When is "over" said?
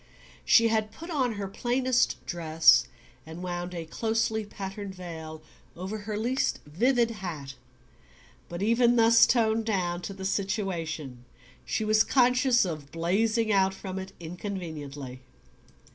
5.77-5.99